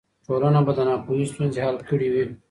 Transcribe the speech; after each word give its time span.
ټولنه 0.25 0.59
به 0.65 0.71
د 0.77 0.79
ناپوهۍ 0.89 1.25
ستونزې 1.31 1.59
حل 1.65 1.77
کړې 1.89 2.07
وي. 2.13 2.23